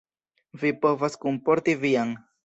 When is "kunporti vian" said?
1.25-2.15